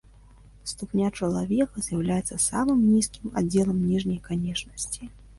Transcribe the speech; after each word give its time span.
Ступня 0.69 1.09
чалавека 1.17 1.83
з'яўляецца 1.87 2.37
самым 2.45 2.79
нізкім 2.93 3.35
аддзелам 3.41 3.83
ніжняй 3.91 4.19
канечнасці. 4.29 5.11